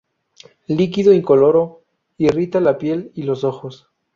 Líquido 0.65 1.13
incoloro, 1.13 1.83
irrita 2.17 2.59
la 2.59 2.79
piel 2.79 3.11
y 3.13 3.21
los 3.21 3.43
ojos. 3.43 3.91